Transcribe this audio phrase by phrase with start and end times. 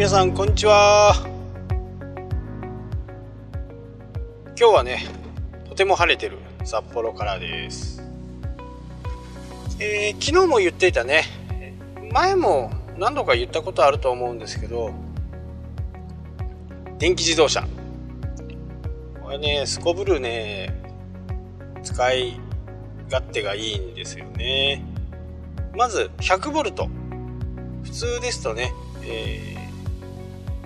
[0.00, 1.12] 皆さんこんにちは。
[4.58, 5.04] 今日はね
[5.68, 8.02] とても晴れてる札幌からです。
[9.78, 11.24] えー、昨日も言っていたね。
[12.14, 14.94] 前も何度か言ったことあると思うんですけど
[16.98, 17.68] 電気自動車。
[19.22, 20.82] これねすこぶるね
[21.82, 22.40] 使い
[23.10, 24.82] 勝手がいいんですよね。
[25.76, 26.88] まず 100V
[27.82, 29.59] 普通ですとね、え、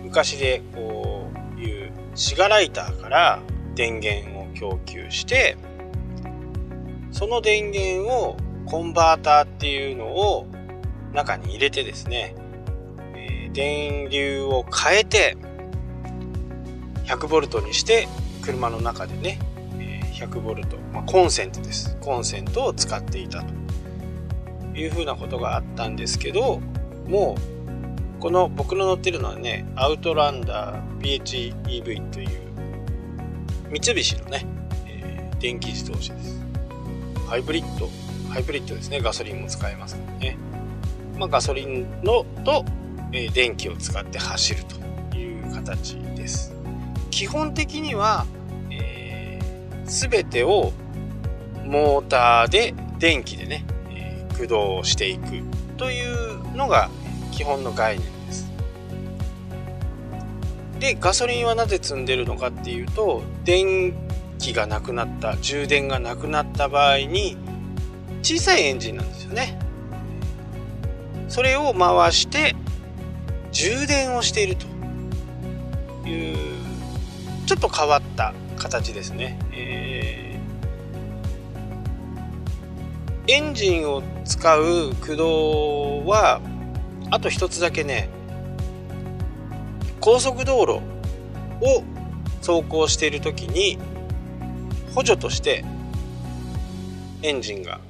[0.04, 3.40] 昔でこういうシガライターから
[3.74, 5.56] 電源を供給して
[7.10, 8.36] その電源を
[8.66, 10.46] コンバーターっていうのを
[11.12, 12.34] 中に入れてですね、
[13.16, 15.36] え、電流を変えて
[17.06, 18.08] 100V にして
[18.42, 19.38] 車の中でね、
[20.14, 21.96] 100V、まあ、コンセントです。
[22.00, 26.60] コンセントを使っていたというふうなことがあったんですけど
[27.06, 27.53] もう
[28.24, 32.30] この僕の乗ってるのはねアウトランダー PHEV という
[33.70, 34.46] 三菱のね、
[34.86, 36.40] えー、電気自動車です。
[37.28, 37.90] ハイブリッド
[38.30, 39.02] ハイブリッドですね。
[39.02, 40.38] ガソリンも使えますからね、
[41.18, 42.64] まあ、ガソリンのと、
[43.12, 44.64] えー、電気を使って走る
[45.10, 46.54] という形です。
[47.10, 48.24] 基本的には、
[48.70, 50.72] えー、全てを
[51.62, 55.42] モーターで電気でね、えー、駆動していく
[55.76, 56.88] というのが
[57.32, 58.13] 基本の概念
[60.84, 60.94] で。
[61.00, 63.94] ガソリンはなぜ積んでるのかっていうと電
[64.38, 67.36] 気がなくなった充電がなくなった場合に
[68.22, 69.58] 小さいエンジンなんですよね。
[71.28, 72.54] それを回して
[73.50, 74.66] 充電をしていると
[76.08, 76.36] いう
[77.46, 79.38] ちょっと変わった形ですね。
[79.52, 86.40] えー、エンジンを使う駆動は
[87.10, 88.08] あと一つだけね
[90.04, 90.82] 高速道路
[91.62, 91.82] を
[92.42, 93.78] 走行している時に
[94.94, 95.64] 補助として
[97.22, 97.80] エンジンが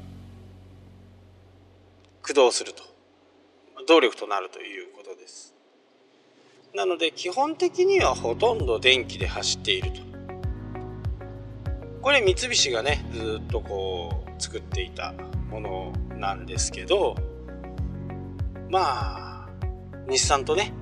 [2.22, 2.84] 駆動すると。
[3.88, 5.54] 動力となるということです。
[6.72, 10.00] なので基本的にはほとんど電気で走っていると。
[12.00, 15.14] これ三菱がねずっとこう作っていた
[15.50, 17.16] ものなんですけど
[18.70, 19.48] まあ
[20.08, 20.72] 日産とね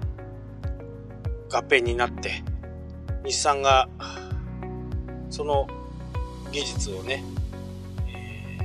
[1.53, 2.43] 合併になって
[3.25, 3.89] 日産が
[5.31, 5.67] その
[6.51, 7.23] 技術をね、
[8.09, 8.59] え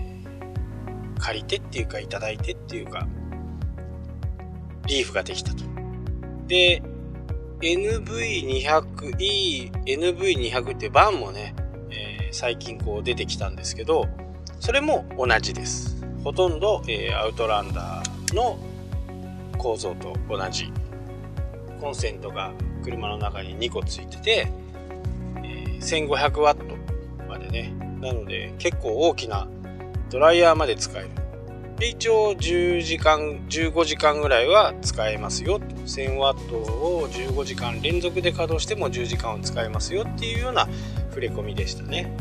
[1.15, 3.07] ー、借りてっていうか頂いてっていうか
[4.87, 5.63] リーフができたと。
[6.47, 6.81] で
[7.61, 11.55] NV200E、NV200 ってバンもね、
[11.89, 14.05] えー、最近こう出てきたんですけど、
[14.59, 16.05] それも同じです。
[16.23, 18.59] ほとんど、えー、アウトランダーの
[19.57, 20.71] 構造と同じ
[21.81, 22.51] コンセントが
[22.87, 24.47] 車の中に2個ついてて、
[25.43, 26.75] えー、1500ワット
[27.27, 27.73] までね。
[27.99, 29.47] なので結構大きな
[30.09, 31.09] ドライヤーまで使える。
[31.77, 40.67] で一応10時間15時間ぐらいは使えますよ1000ワットを15時間連続で稼働しても10時間を使えますよっていうような
[41.09, 42.11] 触れ込みでしたね。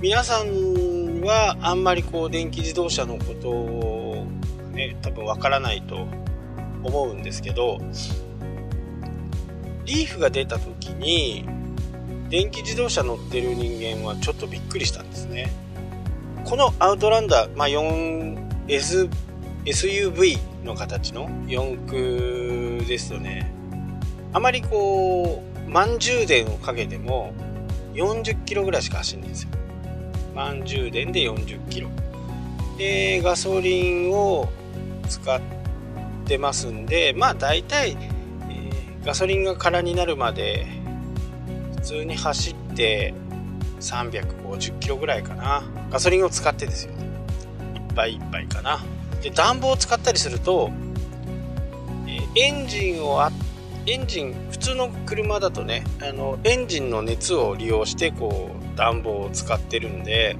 [0.00, 4.26] 皆さんはあんまりこう電気自動車のことを
[4.72, 6.08] ね多分わからないと
[6.82, 7.78] 思うんですけど
[9.90, 11.44] リーフが出た時に
[12.28, 15.50] 電気自動車乗ってる人間はちょっとびっくりしたんですね。
[16.44, 19.10] このアウトランダー、まあ、4S
[19.64, 23.52] SUV の形の四駆ですとね。
[24.32, 27.34] あまりこう満充電をかけても
[27.94, 29.48] 40キロぐらいしか走んないんですよ。
[30.36, 31.88] 満充電で40キロ。
[32.78, 34.48] でガソリンを
[35.08, 35.40] 使っ
[36.26, 37.96] てますんでまあ大体、
[39.04, 40.66] ガソリンが空になるまで
[41.76, 43.14] 普通に走って
[43.80, 45.62] 350キロぐらいかな。
[45.90, 46.92] ガソリンを使ってですよ。
[46.92, 47.06] ね
[47.74, 48.80] いっぱいいっぱいかな。
[49.22, 50.70] で暖房を使ったりすると、
[52.36, 53.32] エンジンをあ
[53.86, 60.36] エンジン普通の車だとねあのエンジンの熱を利用してこう暖房を使ってるんで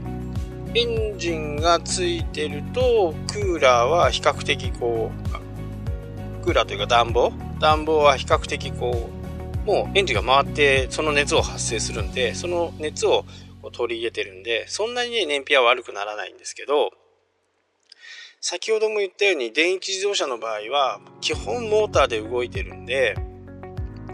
[0.75, 0.85] エ
[1.15, 5.11] ンジンがついてるとクーラーは比較的こ
[6.41, 9.11] うクーラーというか暖房暖房は比較的こ
[9.65, 13.25] うもうエンジンが回ってその熱を発生するんでその熱を
[13.73, 16.91] 取り入れてるんでそんなにね燃費は悪くならないんですけど
[18.41, 23.15] 先ほども言ったように電気自動車の場合は基本モーターで動いてるんで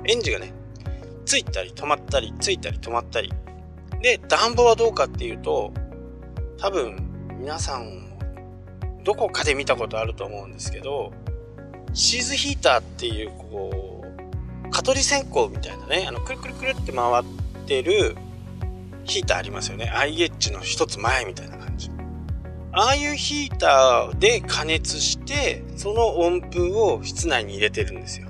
[0.05, 0.53] エンジンがね
[1.25, 3.33] ついたり止まったりついたり止まったり。
[4.03, 5.73] で暖房はどうかっていうと
[6.59, 6.97] 多分
[7.39, 8.07] 皆さん
[9.05, 11.13] どこかで見たことあると思うんですけど
[11.97, 17.25] シーズヒーターっていうこう蚊取り線香みたいなねあのくるくるくるって回っ
[17.67, 18.17] てる
[19.05, 19.87] ヒーターありますよね。
[19.87, 21.91] IH の一つ前みたいな感じ。
[22.73, 28.29] ああいうヒーターで加熱してその温風を室内に入れてるんですよ。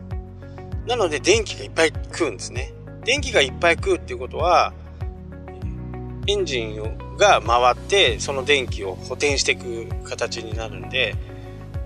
[0.86, 2.72] なので電気がいっぱい食うんですね。
[3.04, 4.72] 電気がいっぱい食うっていうことは
[6.28, 11.16] エンジンが回ってその電気を補填していく形になるんで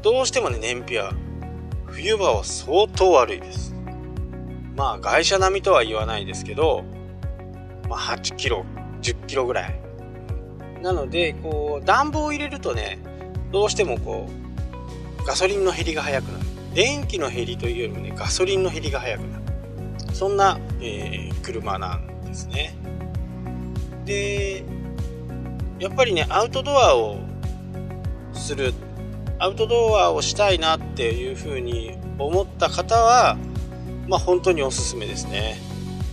[0.03, 1.13] どうしてもね燃費は
[1.93, 3.75] 冬場は相当悪いです。
[4.77, 6.85] まあ外車並みとは言わないですけど、
[7.89, 8.65] まあ、8キロ
[9.03, 9.81] 10キロぐらい。
[10.83, 12.99] なのでこう暖房を入れるとね
[13.53, 14.29] どうしてもこ
[15.23, 16.45] うガソリンの減りが早くなる。
[16.75, 19.45] 電気の減りというよりもねガソリンの減りが早くなる。
[20.15, 22.75] そんな、えー、車なんですね。
[24.05, 24.65] で
[25.79, 27.19] やっぱりねアウトドアを
[28.33, 28.73] する
[29.41, 33.39] アウトドアをしたいなっていうふうに思った方は
[34.07, 35.57] まあ本当におすすめですね。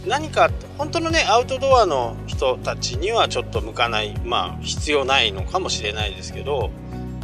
[0.07, 6.71] 何か本当のねアウトドアの人たちにはちょっと向かないまあ必要ないのかもしれないですけど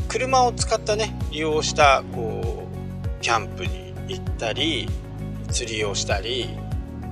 [0.10, 4.90] 車を使ったね利用したこうキャンプに行ったり
[5.50, 6.50] 釣りをしたり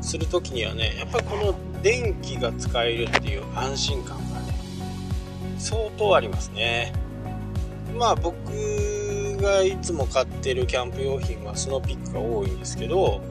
[0.02, 4.54] する時にはねやっぱりこの電気が使えるっていう安心感がね
[5.58, 6.92] 相当ありますね。
[8.02, 8.34] まあ僕
[9.40, 13.22] がいつも買ってるキャンプ用品はスノーピークが多いんですけど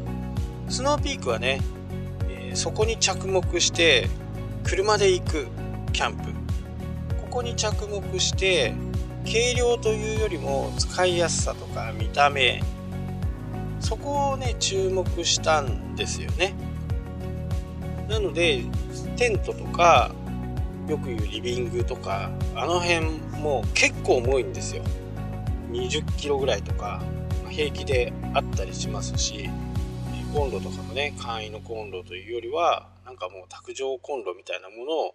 [0.68, 1.60] スノーピークはね
[2.28, 4.08] えそこに着目して
[4.62, 5.48] 車で行く
[5.92, 6.30] キャンプ。
[7.20, 8.72] ここに着目して
[9.24, 12.62] 軽量というよりも使いやすさとか見た目。
[13.80, 16.54] そこをね注目したんですよね。
[18.08, 18.62] なので
[19.16, 20.12] テントとか
[20.90, 23.06] よく言うリビングとかあの辺
[23.40, 24.82] も結構重いんですよ。
[25.70, 27.00] 20キロぐらいとか
[27.48, 29.48] 平気であったりしますし
[30.34, 35.14] コンロとかのね簡易のコンロというよりはなんかもう卓上コンロみたいなものを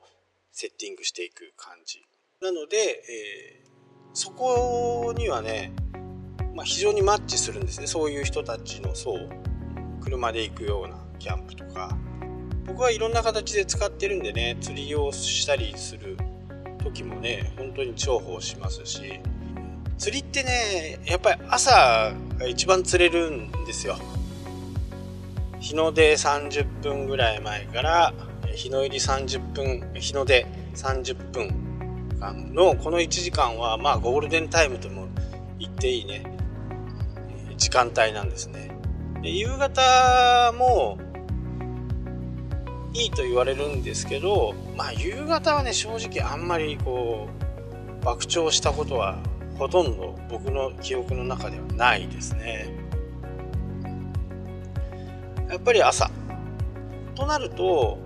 [0.54, 2.01] セッティングしていく感じ。
[2.42, 3.69] なので、えー、
[4.13, 5.74] そこにはね、
[6.54, 7.88] まあ、非常にマッチするんですね。
[7.88, 9.18] そういう人たちの層
[10.00, 11.98] 車で行くようなキャンプとか。
[12.65, 16.17] 僕はいろんな形で使ってるんでね釣りをしたりする
[16.83, 19.19] 時もね本当に重宝しますし。
[19.97, 23.97] 釣りってねやっぱり朝が一番釣れるんですよ。
[25.59, 28.13] 日の出30分ぐらい前から
[28.53, 30.45] 日の入り30分日の出
[30.75, 35.07] 30分間のこの1時間はまあゴールデンタイムとも
[35.57, 36.25] 言っていいね
[37.57, 38.77] 時間帯なんですね。
[39.21, 41.00] で夕方も
[42.95, 47.27] いいと言われるんですけどまあ夕方はね正直あんまりこ
[48.01, 49.18] う爆釣したことは
[49.57, 52.68] ほとんど僕の記憶の中ではないですね。
[55.50, 56.09] やっぱり朝。
[57.15, 57.97] となると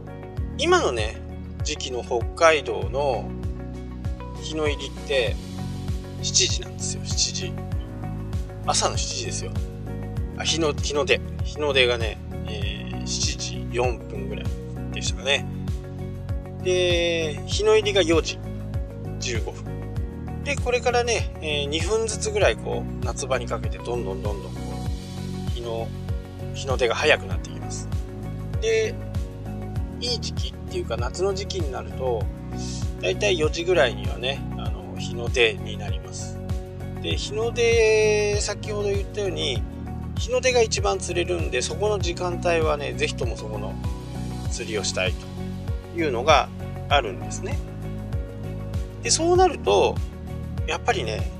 [0.58, 1.18] 今のね
[1.64, 3.30] 時期の北海道の
[4.42, 5.36] 日の入りって
[6.22, 7.04] 7時なんですよ。
[7.04, 7.54] 7時。
[8.66, 9.52] 朝の7時ですよ。
[10.38, 11.22] あ日の日の出。
[11.44, 14.09] 日の出がね、えー、7時4分。
[15.00, 15.46] でしたかね。
[16.64, 18.40] で日の入りが4時
[19.20, 20.44] 15分。
[20.44, 24.60] でこれからね、えー、2分ずつぐらいこう夏場にかけてどんどんどんどんこ
[25.48, 25.88] う日の
[26.54, 27.88] 日の出が早くなっていきます。
[28.62, 28.94] で
[30.02, 32.24] いい時期っていうか夏の時期になると
[33.02, 36.38] だいたい4時ぐらいにはねあの日の出になります。
[37.02, 39.62] で日の出先ほど言ったように
[40.18, 43.74] 日の出が一番釣れるんでそこの時間帯はね是非ともそこの
[44.50, 45.14] 釣りをしたい
[45.94, 46.50] というのが
[46.90, 47.58] あるんですね。
[49.04, 49.96] でそうなると
[50.68, 51.32] やっぱりね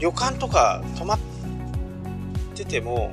[0.00, 1.18] 旅館とか泊まっ
[2.54, 3.12] てても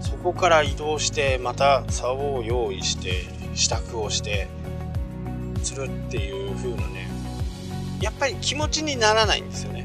[0.00, 4.48] そこから移動してまた竿を用意して支度をして
[5.62, 7.08] するっていう風なね
[8.00, 9.84] やっぱり気持ちにならないんですよね。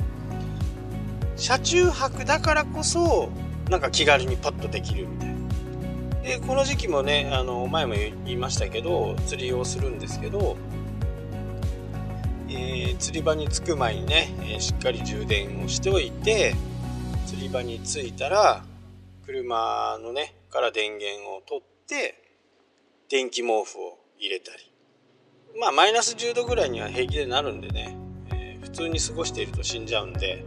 [1.38, 3.30] 車中泊だからこそ
[3.70, 5.29] なんか気軽にパッとできるみたいな。
[6.30, 10.58] でこの時期もねあの前も言いましたけど釣りをするんですけど、
[12.48, 16.54] えー、釣り場に着く前にね、えー、しっかり充電をしておいて
[17.26, 18.64] 釣り場に着いたら
[19.26, 22.22] 車のねから電源を取って
[23.10, 24.72] 電気毛布を入れたり。
[25.60, 27.98] まあマイナス10度ぐらいには平気でなるんでね、
[28.32, 30.46] えー、普通に過ごしていると死んじゃうんで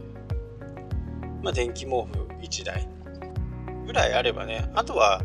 [1.41, 2.87] まあ電気毛布1台
[3.85, 5.21] ぐらいあればねあとは、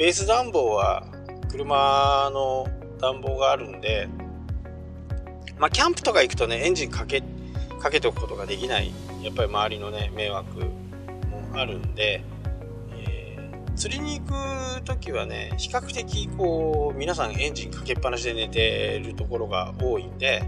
[0.00, 1.04] ベース暖房は
[1.50, 2.66] 車の
[3.02, 4.08] 暖房があるんで
[5.58, 7.22] まあキャンプとか行くとねエンジンかけ
[7.78, 8.92] かけておくことができない。
[9.22, 12.22] やっぱり周りのね迷惑もあるんで、
[12.94, 13.36] え
[13.76, 20.42] 釣りに行く時はね比較的こう皆さんエンジンかけっぱなしで寝てるところが多いんで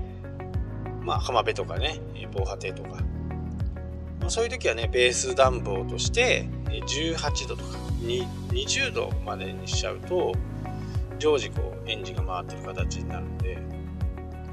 [1.02, 2.00] まあ浜辺とかね
[2.32, 2.88] 防波堤とか、
[4.18, 6.48] まあ、そういう時はねベース暖房として
[6.80, 10.32] 18度とか20度までにしちゃうと
[11.18, 13.58] 常時こうエンジンが回ってる形になるんで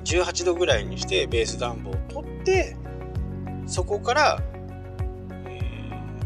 [0.05, 2.75] 18度ぐらいにしてベース暖房を取って
[3.67, 4.41] そこから、
[5.45, 5.59] え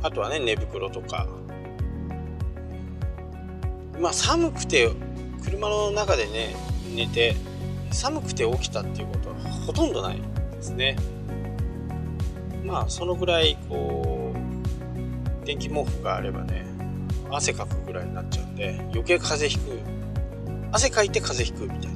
[0.01, 1.27] ー、あとはね寝袋とか。
[3.99, 4.89] まあ寒くて
[5.43, 6.55] 車の中でね
[6.93, 7.35] 寝て
[7.91, 9.35] 寒くて起きたっていうことは
[9.65, 10.21] ほとんどない
[10.51, 10.97] ですね。
[12.65, 14.12] まあそのぐらいこう
[15.45, 16.65] 電気毛布があればね
[17.29, 19.79] 汗かくぐらいになっちゃうんで余計風邪ひく
[20.71, 21.95] 汗かいて風邪ひくみたい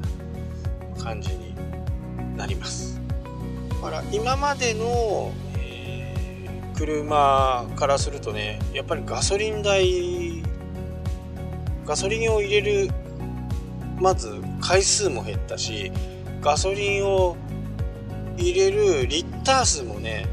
[0.97, 1.55] な感じに
[2.35, 3.01] なります。
[3.69, 10.43] だから今までの、えー、車からするとねやっぱりガソリン代
[11.85, 12.89] ガソリンを入れる
[13.99, 15.91] まず回数も減ったし
[16.41, 17.37] ガソリンを
[18.37, 20.27] 入れるリッター数もね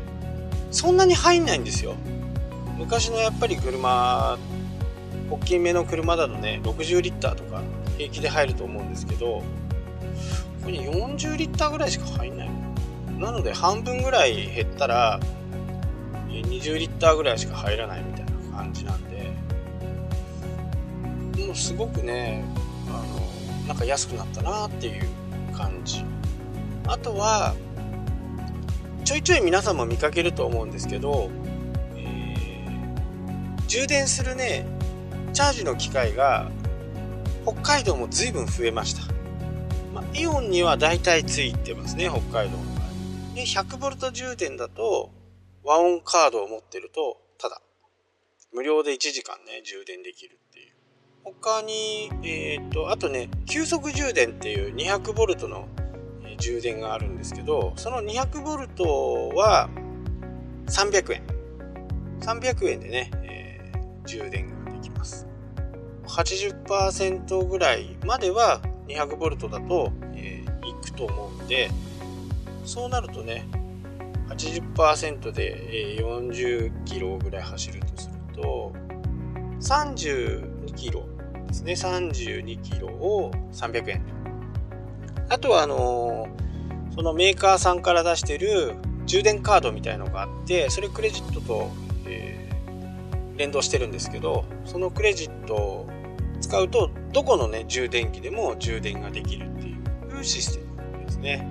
[0.70, 1.94] そんなに入んないんですよ。
[2.76, 4.38] 昔のやっぱり車
[5.30, 7.62] 大きめの車だとね60リッターとか
[7.96, 9.44] 平気で入ると思うんですけどこ
[10.64, 12.50] こに40リッターぐらいしか入んない。
[13.18, 15.20] なので半分ぐらい減ったら
[16.28, 19.32] 20リッターぐらいしか入らないみたいな感じなんで
[21.46, 22.44] もうすごくね
[22.88, 25.08] あのなんか安くなったなっていう
[25.56, 26.04] 感じ。
[26.86, 27.54] あとは
[29.04, 31.30] ちょいちょい皆さんも見かけると思うんですけど、
[33.74, 34.64] 充電するね
[35.32, 36.48] チャージの機会が
[37.42, 39.12] 北海道も随分増えました。
[39.92, 43.34] まあ、イオンには大体ついてますね、北海道の場合。
[43.34, 45.10] で、100V 充電だと、
[45.64, 47.60] 和音カードを持ってると、ただ、
[48.52, 50.72] 無料で1時間ね、充電できるっていう。
[51.24, 55.66] 他に、えっ、と、あとね、急速充電っていう 200V の
[56.38, 59.68] 充電があるんですけど、その 200V は
[60.68, 61.22] 300円。
[62.20, 63.10] 300円でね、
[64.04, 64.54] えー、充電
[66.06, 71.70] 80%ぐらいまでは 200V だと、えー、いくと思うんで
[72.64, 73.48] そうなるとね
[74.28, 78.72] 80%で、40キロぐらい走るとすると
[79.60, 81.06] 32キロ
[81.46, 81.72] ですね。
[81.72, 84.02] 32キロを300円。
[85.28, 88.74] あとはあのー、そのメーカーさんから出してる
[89.06, 91.70] 充電カードみたいのがあってそれクレジットと、
[92.06, 92.43] えー、
[93.36, 95.88] 連動してるんですけどそのクレジットを
[96.40, 99.76] 使うとどこのね充電器でも充電ができるってい
[100.20, 100.64] うシステ
[100.98, 101.48] ムですね。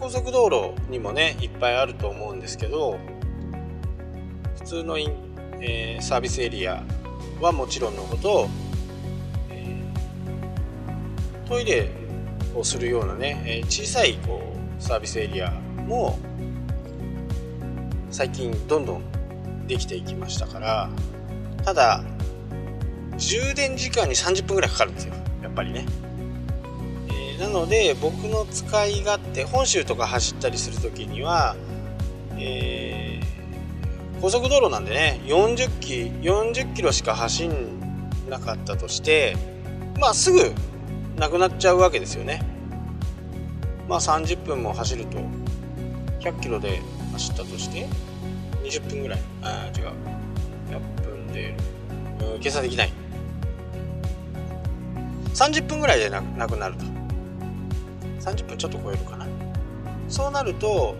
[0.00, 2.98] 高速道路にもねいっぱいあると思うんですけど
[4.58, 5.12] 普通のイン、
[5.60, 6.84] えー、サービスエリア
[7.40, 8.48] はもちろんのこと、
[9.50, 11.90] えー、トイレ
[12.54, 14.40] をするようなね、えー、小さいこ
[14.78, 15.50] うサービスエリア
[15.86, 16.18] も
[18.10, 19.17] 最近どんどん
[19.68, 20.90] できていきましたから
[21.64, 22.02] ただ
[23.18, 25.14] 充電時間に30分ぐらいかかるんですよ。
[25.42, 25.86] やっぱりね、
[27.08, 31.56] えー、なので僕の使い勝手本州とか走ったりする時には、
[32.36, 37.80] えー、高速道路なんでね40キ40キロしか走ん
[38.30, 39.36] なかったとして
[39.98, 40.52] まあすぐ
[41.16, 42.40] なくなっちゃうわけですよね。
[43.88, 45.18] まあ30分も走ると
[46.20, 46.80] 100キロで
[47.12, 47.88] 走ったとして
[48.68, 49.20] 20分ぐらい。
[49.42, 49.92] あ違う。
[50.70, 51.54] 100分で。
[52.40, 52.92] 計算できない。
[55.34, 56.84] 30分ぐらいでなくなると。
[58.20, 59.26] 30分ちょっと超えるかな。
[60.08, 60.96] そうなると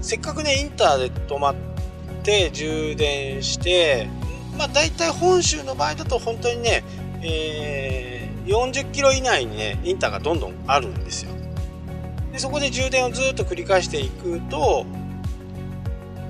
[0.00, 1.54] せっかくねインターで止まっ
[2.24, 4.08] て充電して
[4.58, 6.82] まあ大体本州の場合だと本当にね、
[7.22, 11.32] えー、40キロ以内にねインターがどんどんあるんですよ。
[12.32, 14.86] でそこで充電をずっと繰り返していくと、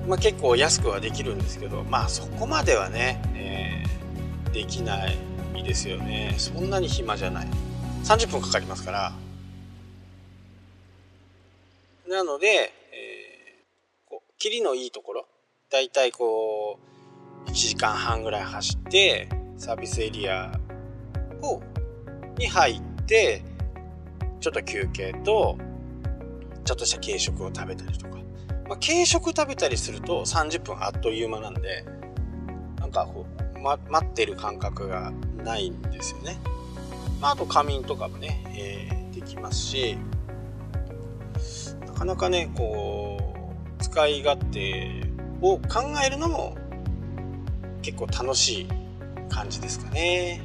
[0.07, 5.17] まあ、結構安くはできるんですけどまあそこまではね、えー、できない
[5.63, 6.35] ですよね。
[6.37, 7.47] そんなに暇じゃない。
[8.03, 9.13] 30分かかりますから。
[12.09, 15.25] なので、えー、こう切りのいいところ。
[15.71, 16.77] だいたいこ
[17.47, 20.51] う1時間半ぐらい走ってサービスエリア
[21.41, 21.61] を
[22.37, 23.41] に入って
[24.39, 25.57] ちょっと休憩と
[26.65, 28.17] ちょっとした軽食を食べたりとか、
[28.67, 31.85] まあ、軽食食べたりすると30分あっという間なんで
[32.79, 35.11] なんかこう、ま、待ってる感覚が
[35.43, 36.39] ないんですよね。
[37.21, 39.97] まあ、あと仮眠とかもね、えー、できますし
[41.87, 43.33] なかなかねこ
[43.79, 45.03] う使い勝手
[45.41, 46.57] を考えるのも
[47.81, 48.67] 結構楽しい
[49.29, 50.41] 感じですかね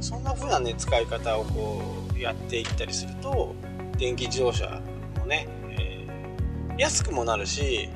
[0.00, 3.54] そんな風なね使い方をこうやっていったりすると
[3.98, 4.80] 電気自動車
[5.18, 7.88] もね、えー、安くもなるし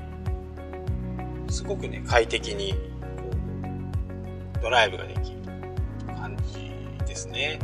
[1.49, 2.79] すごくね快適にこ
[4.59, 5.37] うドライブができる
[6.15, 6.71] 感じ
[7.07, 7.59] ですね。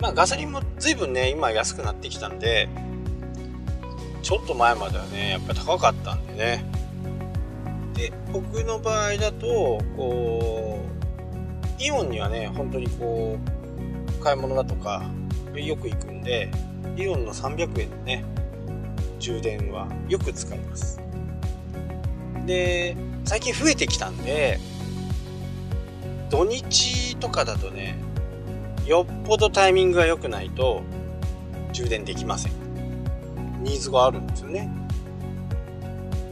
[0.00, 2.68] まあガソリンも随分ね今安くなってきたんで
[4.22, 6.64] ちょっと前まではねやっぱり高かったんでね。
[7.94, 10.84] で僕の場合だとこ
[11.78, 13.38] うイオンにはね本当にこ
[14.18, 15.02] う買い物だとか
[15.66, 16.50] よく行くんで
[16.96, 18.24] イオンの300円のね
[19.18, 21.00] 充電はよく使います。
[22.46, 24.58] で最近増えてきたんで
[26.30, 27.98] 土日とかだとね
[28.86, 30.82] よっぽどタイミングが良くないと
[31.72, 32.52] 充電できません。
[33.62, 34.70] ニーズがあるんですよね。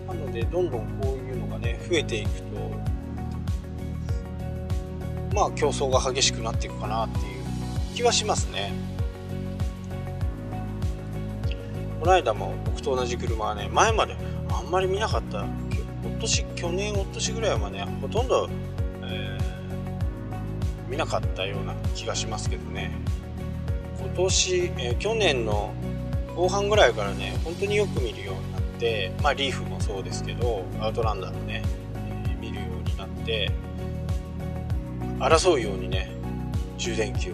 [0.09, 2.47] なのでどんどんこういうのがね増えていくと
[5.35, 7.25] まあ競争が激しくなっていくかなっていう
[7.95, 8.73] 気はしますね。
[12.07, 14.17] この間も僕と同じ車はね前まで
[14.49, 15.45] あんまり見なかった。
[16.05, 18.49] 今年去年お年ぐらいはねほとんど、
[19.03, 22.93] えー、見なかったような気がしますけどね。
[23.99, 25.75] 今年、えー、去年の
[26.37, 31.65] 後半ぐらいからね本当によく見るようになってまあリーフもそうですけどアウトランダーもね、
[31.97, 33.51] えー、見るようになって
[35.19, 36.13] 争うようにね
[36.79, 37.33] 充電器を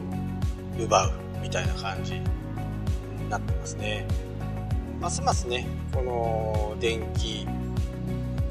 [0.83, 1.13] 奪う
[1.43, 2.23] みたいな感じに
[3.29, 4.07] なってますね。
[5.03, 7.45] ますますねこの電気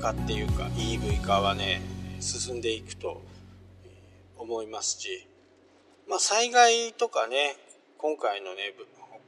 [0.01, 1.81] 化っていうか EV 化はね
[2.19, 3.21] 進んでいくと
[4.37, 5.25] 思いますし
[6.09, 7.55] まあ災害とかね
[7.97, 8.73] 今回のね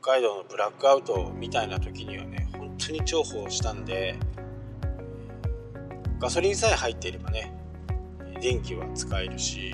[0.02, 4.16] 北海道のブラックアウトみたいな時にはね本当に重宝したんで
[6.20, 7.54] ガソリンさえ入っていればね
[8.42, 9.74] 電気は使えるし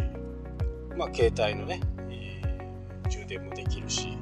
[0.95, 4.19] まあ携帯のね、えー、充電もできるし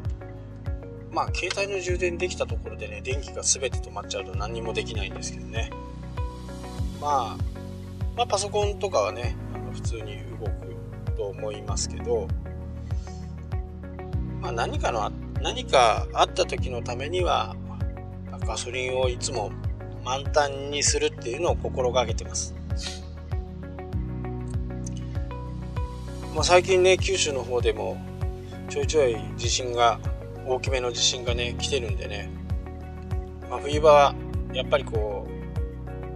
[1.17, 5.71] まあ携帯の充電できたところでね電気が全て止まっちゃうと何にもできないんですけどね
[7.01, 7.38] まあ、
[8.15, 12.27] まあ、パソコンとかはねあの普通に動くと思いますけど、
[14.41, 17.56] まあ、何かの何かあった時のためには
[18.45, 19.51] ガソリンをいつも
[20.06, 22.53] 満タンにするっていうのを心がけてます。
[26.36, 27.97] まあ、最近ね九州の方でも
[28.69, 29.99] ちょいちょい地震が
[30.47, 32.29] 大きめの地震がね来てるんでね、
[33.49, 34.15] まあ、冬場は
[34.53, 35.27] やっぱりこ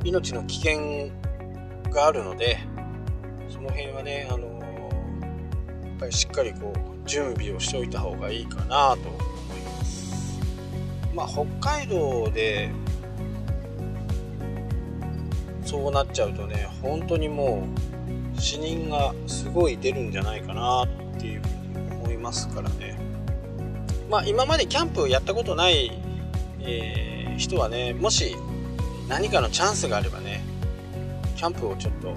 [0.04, 1.10] う命の危険
[1.92, 2.60] があるので
[3.50, 10.40] その辺はねあのやっぱりしっかりこう準備をしておいた方がいいかなと思います。
[11.14, 12.72] まあ北海道で
[15.66, 17.68] そうなっちゃうとね本当にも
[18.36, 20.88] う死人がすごい出るんじゃないかなっ
[21.20, 22.91] ていうふうに思いますからね。
[24.12, 25.90] まあ今までキャンプをやったことない、
[26.60, 28.36] えー、人はねもし
[29.08, 30.44] 何かのチャンスがあればね
[31.38, 32.14] キャンプをちょっと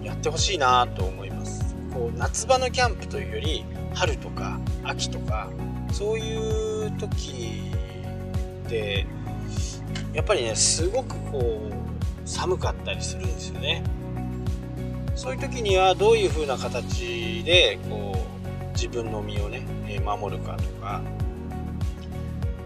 [0.00, 1.74] やってほしいなと思います。
[1.92, 5.50] こう夏場のキャンプというより春とか秋とか
[5.92, 7.72] そういう時
[8.68, 9.04] で
[10.14, 13.82] やっぱりねすごくこう寒かったりするんですよね。
[15.16, 19.66] そういう時にはどういう風な形でこう自分の身をね
[20.04, 21.02] 守るかとか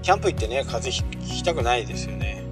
[0.06, 2.44] キャンプ行ってね風邪ひきたくないですよね。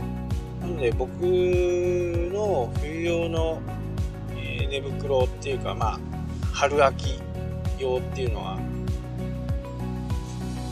[0.61, 3.63] なので僕の冬用の、
[4.37, 6.01] え寝袋っていうかまあ
[6.53, 7.21] 春秋
[7.79, 8.59] 用っていうのは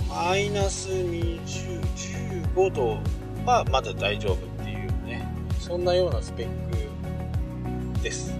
[0.08, 2.98] マイナス2015度
[3.46, 5.24] はまだ大丈夫っていうね
[5.60, 8.36] そんなようなスペックです。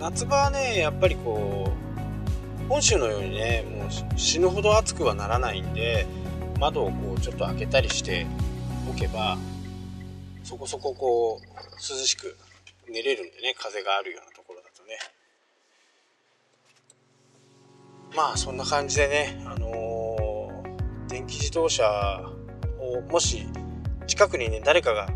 [0.00, 1.70] 夏場はねやっぱりこ
[2.64, 3.73] う本州のようにね
[4.16, 6.06] 死ぬほど暑くはならないんで
[6.58, 8.26] 窓をこうちょっと開けたりして
[8.90, 9.36] おけば
[10.42, 12.36] そこそここう涼しく
[12.88, 14.98] 寝れるんでね風があるようなところだとね。
[18.14, 21.84] まあそんな感じでね、あのー、電気自動車
[22.78, 23.46] をもし
[24.06, 25.08] 近くにね誰かが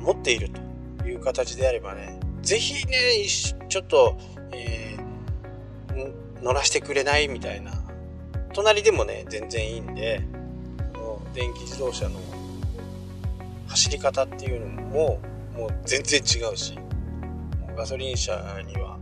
[0.00, 0.50] 持っている
[0.98, 3.26] という形であればね是非ね
[3.68, 4.16] ちょっと、
[4.52, 7.81] えー、乗らせてくれないみたいな
[8.52, 10.22] 隣でもね全然いいんで
[11.34, 12.20] 電気自動車の
[13.68, 15.20] 走り方っていうのも
[15.54, 16.78] もう全然違うし
[17.76, 18.32] ガソリン車
[18.66, 18.98] には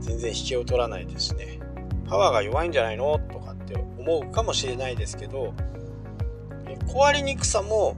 [0.00, 1.58] 全然引けを取らないですね
[2.08, 5.54] パワーが弱いんじゃないのとかって思うかもしれないですけど
[6.86, 7.96] 壊れにくさも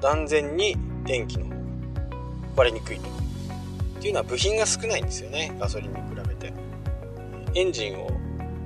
[0.00, 1.56] 断然に電気の方が
[2.56, 3.08] 壊れにくいと。
[4.00, 5.54] っていうのは部品が少ないんですよね。
[5.60, 6.52] ガソリンに比べて。
[7.54, 8.10] エンジンを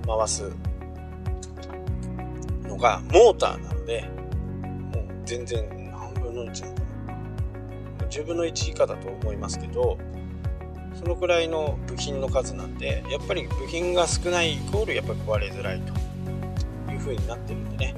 [0.06, 0.52] 回す
[2.84, 4.02] がモーターなので、
[4.92, 6.74] もう全然何分の1、
[8.10, 9.96] 10分の1以下だと思いますけど、
[10.94, 17.94] そのくらいの部品の数なんで、やっぱり部品が少ないイコールやっぱり壊れづらいという風になってるんでね、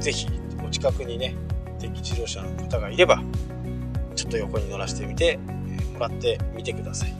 [0.00, 0.26] 是非
[0.66, 1.36] お近くにね、
[1.78, 3.22] 電気自動車の方がいれば、
[4.16, 7.14] ちょっと横に乗らせてみて、えもらってみてください。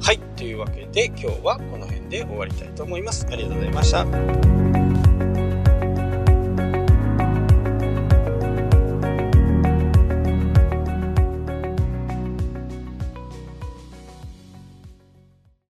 [0.00, 3.26] はい、というわけで今日はこの辺で終わりたいと思います。
[3.30, 4.71] ありがとうございました。